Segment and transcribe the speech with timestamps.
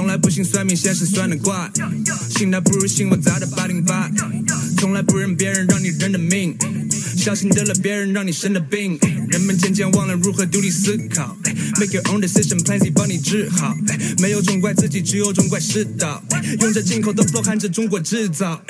[0.00, 1.70] 从来不信算命先生算的卦，
[2.30, 4.10] 信他不如信我砸的八零八，
[4.78, 6.56] 从来不认别人让你认的命，
[7.18, 11.36] 小心得了别人让你生的病，人们渐渐忘了如何独立思考
[11.78, 13.76] ，Make your own decision，Plan Z 帮你治好，
[14.20, 16.24] 没有种怪自己，只有种怪世道，
[16.60, 18.62] 用着进口的 flow 喊着中国制造。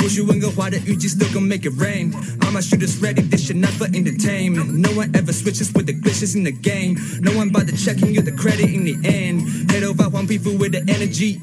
[0.00, 2.12] 或许温哥华的雨季 still gon' make it rain.
[2.42, 4.70] All my shooters ready, this shit not for entertainment.
[4.72, 6.96] No one ever switches with the glitches in the game.
[7.20, 9.70] No one bother checking you the credit in the end.
[9.70, 11.40] Head over one people with the energy.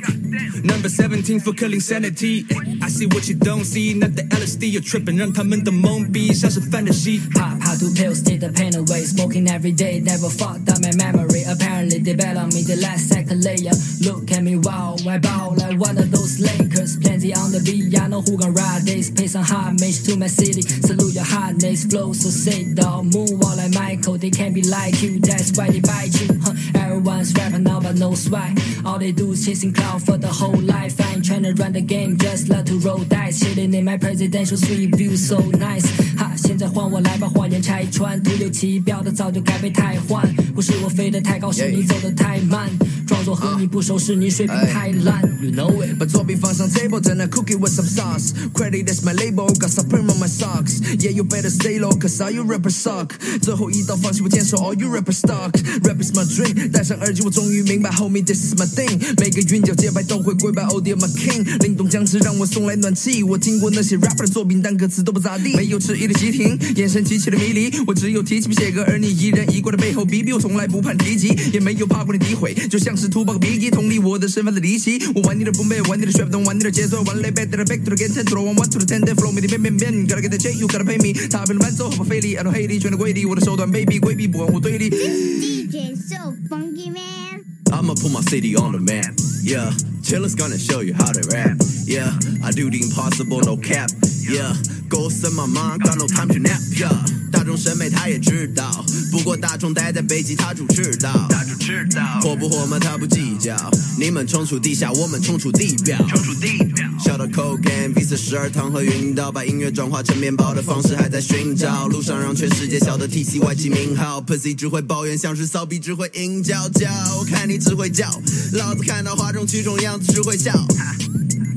[0.64, 2.46] Number 17 for killing sanity.
[2.82, 5.18] I see what you don't see, not the LSD you're tripping.
[5.18, 7.20] 让他们的懵逼像是 fantasy.
[7.34, 9.04] Pop, pop two pills, take the pain away.
[9.04, 11.44] Smoking every day, never fucked up my memory.
[11.44, 13.74] Apparently, they bet on me the last second layer.
[14.02, 16.98] Look at me, wow, I bow like one of those Lakers.
[16.98, 19.11] Plenty on the beat, I know who gon' ride this.
[19.11, 20.63] Pay some homage to my city.
[20.63, 23.07] Salute your hotness, flow so sick, dog.
[23.07, 25.19] Moonwalk like Michael, they can't be like you.
[25.19, 26.29] That's why they bite you.
[26.43, 26.84] Huh?
[26.94, 28.60] Everyone's rapping now, but no swag.
[28.86, 31.00] All they do is chasing cloud for the whole life.
[31.00, 33.40] I ain't tryna run the game, just love to roll dice.
[33.40, 35.86] Chilling in my presidential suite, view so nice.
[36.18, 38.22] 哈，现在换我来把谎言拆穿。
[38.24, 40.26] 徒有其表的早就该被汰换。
[40.54, 42.70] 不是我飞得太高，是你走得太慢。
[43.08, 45.22] 装作和你不熟，是你水平太烂。
[45.42, 45.98] You know it.
[45.98, 48.34] 把作品放上 table，整那 cookie with some sauce.
[48.54, 50.80] Credit is my label, got Supreme on my socks.
[51.00, 53.12] Yeah, you better stay low, cause all you rappers suck.
[53.42, 55.52] 最后一道放弃我坚守 all you rappers stuck.
[55.84, 59.01] Rap is my dream，戴 戴上耳机我终于明白，homie this is my thing。
[59.17, 61.43] 每个韵脚节拍都会跪拜，Oh dear my king。
[61.63, 63.23] 灵动僵持让我送来暖气。
[63.23, 65.57] 我听过那些 rapper 的作品，但歌词都不咋地。
[65.57, 67.73] 没有迟疑的急停，眼神极其的迷离。
[67.87, 73.71] 我只有提起笔写歌，而你一人一挂的背后逼逼，我从来不怕提及，也没有怕过你诋毁，就像是土包个鼻翼。
[73.71, 78.85] 同理我的身份的离奇，我玩你的不美，玩你的 trap，懂玩你的节奏，玩累 back to the back to the get ten to the one one to the
[78.85, 84.91] ten ten flow，每天变变变，gotta get the J，you gotta pay me，踏遍了伴奏毫不费力，I don't hate it，全都规律，我的手段卑鄙规避，不管我对立。
[84.91, 87.45] DJ so funky man.
[87.73, 89.15] I'ma put my city on the map.
[89.43, 89.71] Yeah,
[90.03, 91.57] Chiller's gonna show you how to rap.
[91.85, 92.11] Yeah,
[92.43, 93.91] I do the impossible, no cap.
[94.21, 94.55] Yeah,
[94.95, 96.61] goals in my mind, got no time to nap.
[96.79, 96.89] ya
[97.33, 101.27] 大众审美他也知道，不过大众待在北极，他主知道。
[101.29, 103.57] 他主知道，火不火嘛他不计较。
[103.99, 105.99] 你们冲出地下，我们冲出地表。
[106.09, 106.89] 冲出地表。
[107.05, 111.89] 小到 cocaine、V 四十二糖和晕倒，把音乐转化成面包的方式还在寻找。
[111.89, 116.89] 路上让全世界晓得 TC 外起名号，Pussy 只会抱怨，像是骚逼只会硬叫叫。
[117.19, 118.09] 我看你只会叫，
[118.53, 120.53] 老子看到哗众取宠样子只会笑。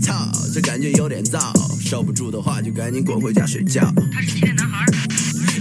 [0.02, 1.40] 操，这感觉有点燥，
[1.80, 3.94] 受不住的话就赶紧滚回家睡觉。
[4.12, 4.88] 他是天男孩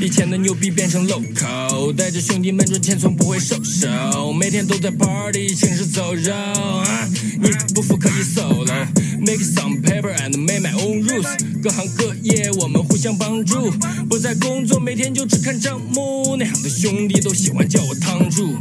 [0.01, 6.33] 以前的牛逼变成 local，带着兄弟们赚钱从不会收手，每天都在 party，行尸走肉。
[6.33, 7.07] 啊
[7.39, 11.29] 你不服可以 solo，make some paper and make my own rules。
[11.63, 13.71] 各行各业我们互相帮助，
[14.09, 16.39] 不在工作，每天就只看账目。
[16.39, 18.55] 内行的兄弟都喜欢叫我堂主。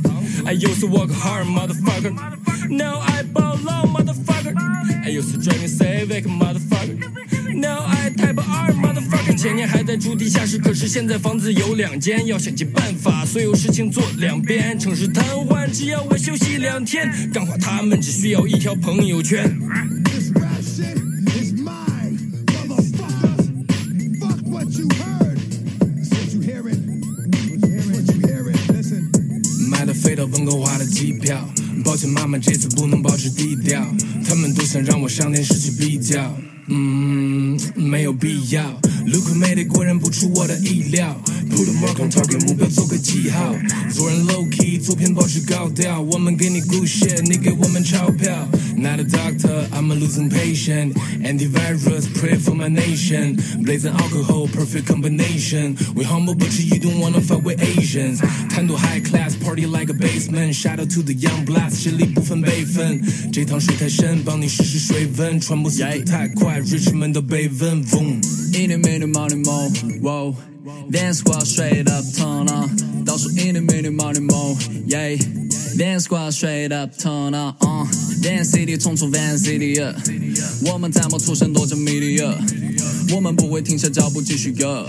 [0.46, 2.12] I used to work hard, motherfucker.
[2.70, 4.35] Now I ball low, motherfucker.
[5.06, 6.98] I used to drink Civic, motherfucker.
[7.54, 9.38] Now I type R, motherfucker.
[9.38, 14.80] 前年还在住地下室，可是现在房子有两间，要想尽办法，所有事情做两边。
[14.80, 19.56] 城市瘫痪，只要我休息两天，干话他们只需要一条朋友圈。
[29.70, 31.48] 买了飞到温哥华的机票，
[31.86, 33.86] 抱歉妈妈，这次不能保持低调。
[34.28, 36.36] 他们都想让我上电视去比较，
[36.68, 38.64] 嗯，没有必要。
[39.06, 43.56] Look made it 果然不出我的意料，Put a mark on target，目标做个记号。
[43.94, 44.25] 做人
[44.76, 46.02] low key，做片保持高调。
[46.02, 48.48] 我们给你 good shit，你给我们钞票。
[48.78, 50.94] Not a doctor, I'm a losing patient.
[51.24, 53.38] Antivirus, pray for my nation.
[53.64, 55.78] Blazing alcohol, perfect combination.
[55.96, 58.20] We humble, but you don't wanna fuck with Asians.
[58.50, 60.54] 贪图 high class, party like a basement.
[60.54, 63.02] Shout out to the young blast，实力不分辈分。
[63.32, 65.40] 这趟水太深，帮你试试水温。
[65.40, 67.84] 传播速度太快，rich 们都被问。
[67.86, 68.22] Boom。
[68.54, 69.70] In a minute, money more,
[70.02, 70.55] whoa.
[70.91, 73.05] Dance squad straight up, turn on.
[73.05, 74.57] 倒数 in a minute, money more,
[74.87, 75.17] yeah.
[75.77, 77.55] Dance squad straight up, turn on.
[77.61, 77.87] Uh.
[78.21, 79.95] Dance City 冲出 Van City，、yeah.
[80.71, 82.35] 我们在某出生多着 media，
[83.15, 84.87] 我们不会停下脚步继续 go。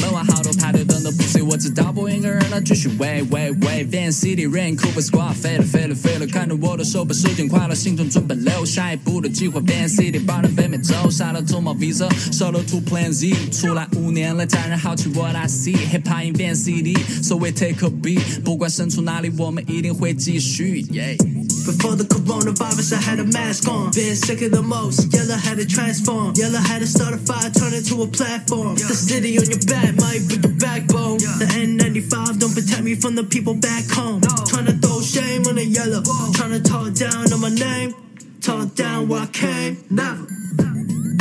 [0.00, 3.87] 门外好多 排队等的不是我知道不应该让他继续 wait wait wait。
[3.89, 9.61] Van City Rain Cooper Squad 飞了飞了飞了，看着我的手把时间快了，心中准备留下一步的计划。
[9.61, 17.85] Van City 巴人北美洲，杀了兔毛 Visa，收了 Two Plan Z，出来五年了，家人好奇 What I see，Hip Hop in Van City，so we take
[17.85, 20.81] a beat，不管身处哪里，我们一定会继续。
[20.89, 21.42] Yeah。
[21.65, 23.91] Before the coronavirus, I had a mask on.
[23.91, 25.13] Been sick of the most.
[25.13, 26.33] Yellow had to transform.
[26.35, 28.75] Yellow had to start a fire, turn it to a platform.
[28.75, 31.19] The city on your back might be your backbone.
[31.39, 34.19] The N95 don't protect me from the people back home.
[34.45, 36.03] Trying to throw shame on the yellow.
[36.35, 37.95] Trying to talk down on my name.
[38.41, 39.85] Talk down where I came.
[39.89, 40.27] Never.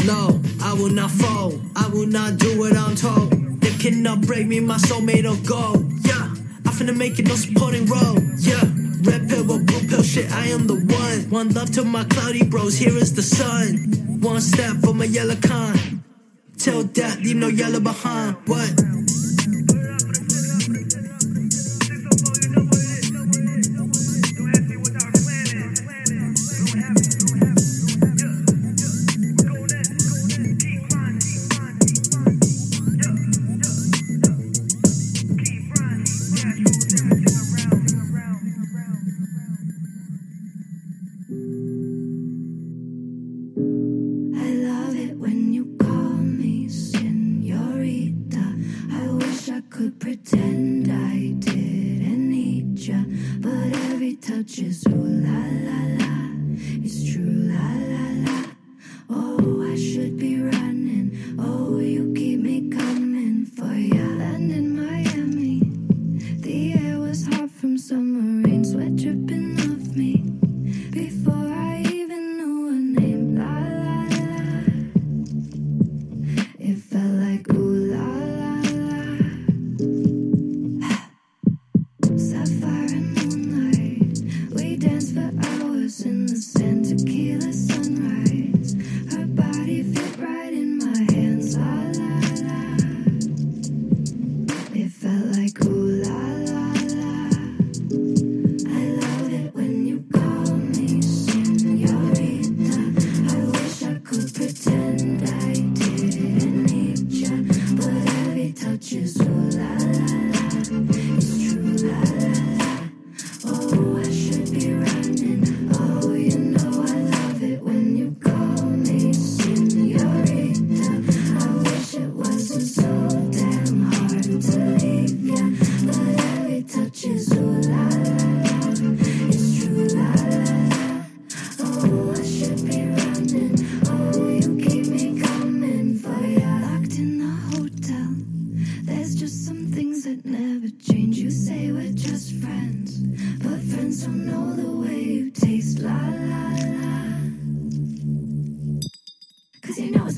[0.02, 1.54] No, I will not fall.
[1.76, 3.30] I will not do what I'm told.
[3.60, 5.86] They cannot break me, my soul made of gold.
[6.02, 6.34] Yeah,
[6.66, 8.18] I'm finna make it no supporting role.
[8.38, 8.91] Yeah
[10.12, 11.30] shit, I am the one.
[11.30, 14.20] One love to my cloudy bros, here is the sun.
[14.20, 16.04] One step for my yellow con.
[16.58, 18.36] Till death, leave no yellow behind.
[18.46, 18.70] What?
[55.66, 56.12] la la,
[56.84, 57.71] it's true la.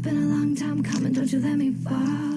[0.05, 2.34] been a long time coming, don't you let me fall.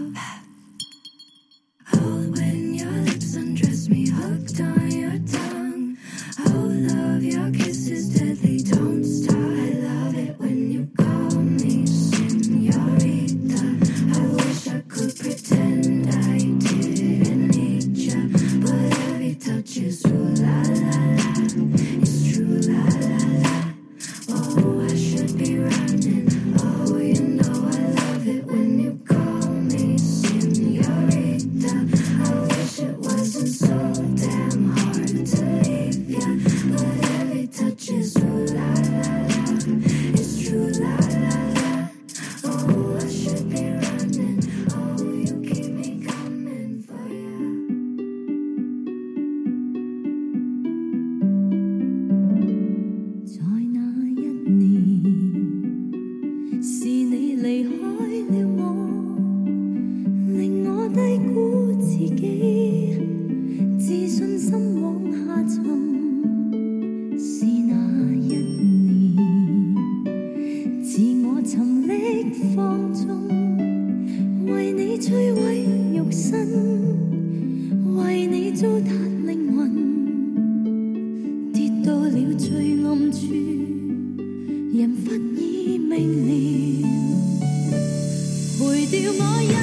[88.90, 89.54] 掉我一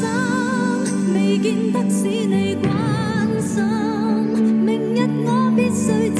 [0.00, 3.62] 生未见得使你关心。
[4.64, 6.10] 明日我必须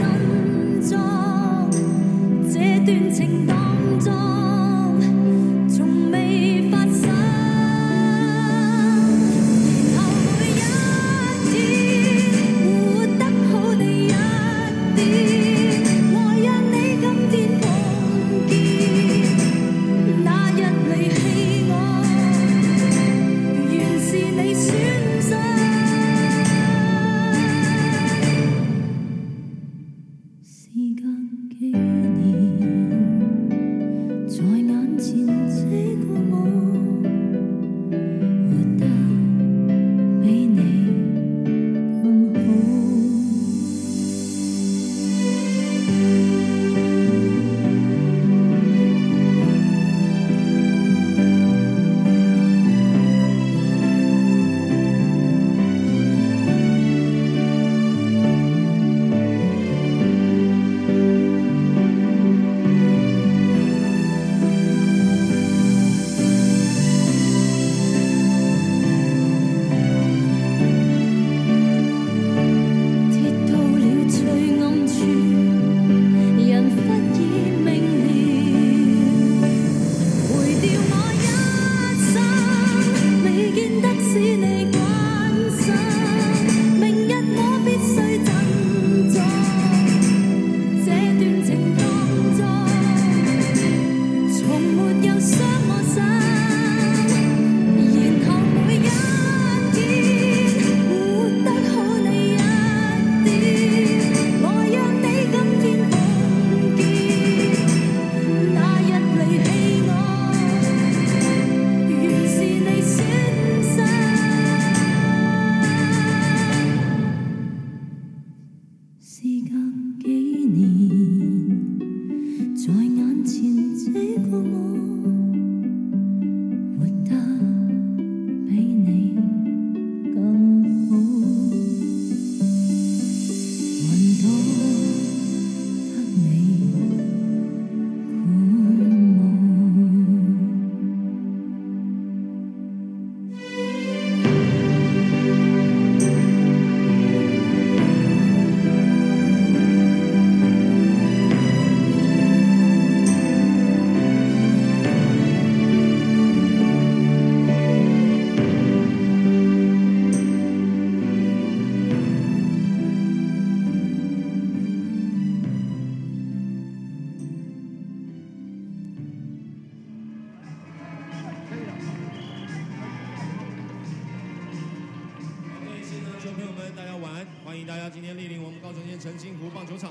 [177.90, 179.90] 今天莅临我们高雄县澄清湖棒球场。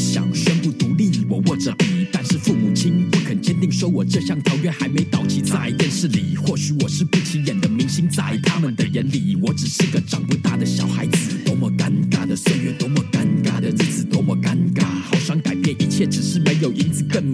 [0.00, 5.42] 想宣布独立，我握着笔，但是父母亲不肯坚定，说我这项条约还没到期。
[5.42, 11.36] 在电视里，或许我是不起眼的明星，在他们的眼里，我只是个长不大的小孩子。
[11.44, 14.82] 多么尴尬的岁月，多么尴尬的日子，多么尴尬。
[14.82, 17.29] 好想改变一切，只是没有银子，更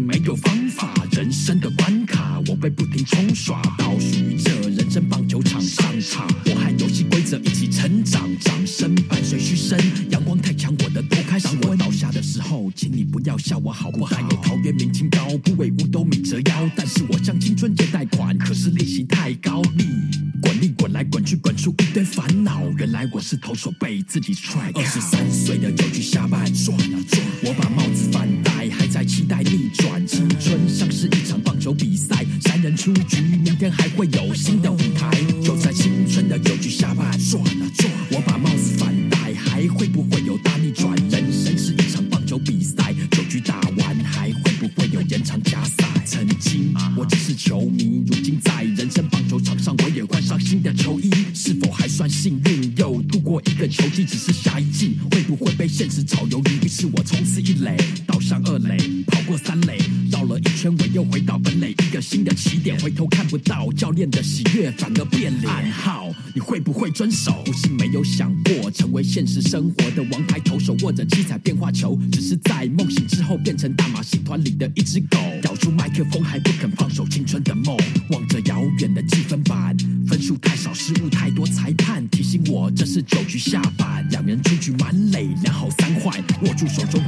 [39.56, 41.15] 还会不会有大逆转？
[69.16, 77.74] 现实生活的王牌投手，握着七彩变化球，只是在梦醒之后变成大马戏团里的一只狗，咬住麦克风还不肯放手青春的梦，
[78.10, 79.74] 望着遥远的计分板，
[80.06, 87.00] 分数太少，失误太多，裁判提醒我这是九局下半，两人出局满垒，两好三坏，握住手中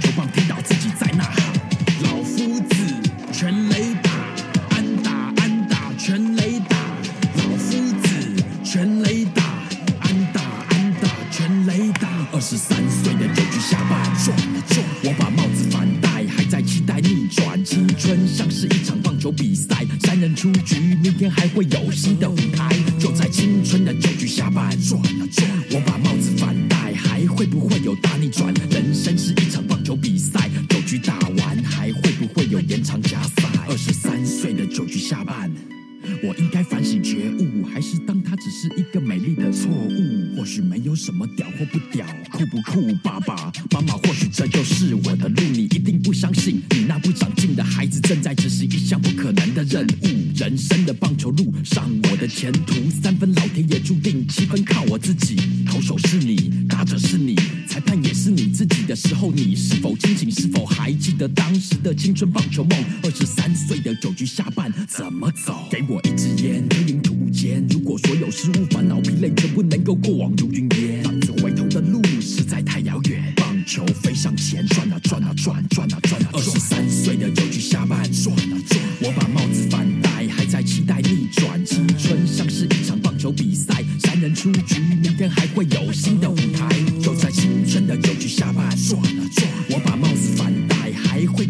[46.09, 50.09] 不相信，你那不长进的孩子正在执行一项不可能的任务。
[50.35, 52.73] 人生的棒球路上，我的前途
[53.03, 55.37] 三分老天爷注定，七分靠我自己。
[55.67, 57.37] 投手是你，打者是你，
[57.69, 60.31] 裁判也是你自己的时候，你是否清醒？
[60.31, 62.85] 是否还记得当时的青春棒球梦？
[63.03, 65.69] 二十三岁的九局下半怎么走？
[65.71, 67.63] 给我一支烟，黑影突间。
[67.69, 70.48] 如果所有失误、烦恼、疲累全部能够过往如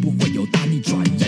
[0.01, 1.28] 不会有大逆转？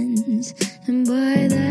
[0.87, 1.70] and by that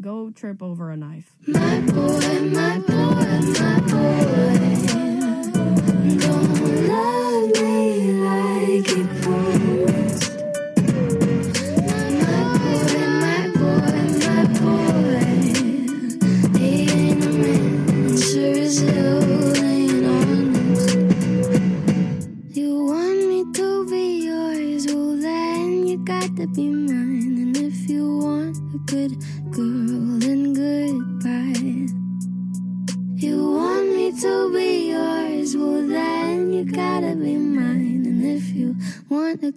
[0.00, 1.34] Go trip over a knife.
[1.46, 4.40] My boy, my boy, my boy.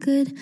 [0.03, 0.37] good